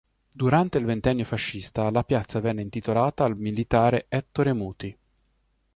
Durante 0.33 0.79
il 0.79 0.85
ventennio 0.85 1.23
fascista 1.25 1.91
la 1.91 2.03
piazza 2.03 2.39
venne 2.39 2.63
intitolata 2.63 3.23
al 3.23 3.37
militare 3.37 4.07
Ettore 4.09 4.51
Muti. 4.53 4.97